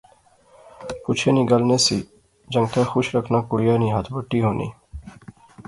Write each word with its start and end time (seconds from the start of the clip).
پچھے 1.03 1.29
نی 1.35 1.43
گل 1.51 1.63
نہسی، 1.69 1.99
جنگتے 2.51 2.81
خوش 2.91 3.07
رکھنا 3.15 3.39
کڑیا 3.49 3.75
نی 3.81 3.87
ہتھ 3.93 4.09
بٹی 4.13 4.39
ہونی 4.43 4.67